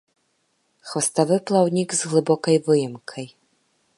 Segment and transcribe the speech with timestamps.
[0.91, 3.25] Хваставы плаўнік з глыбокай выемкай.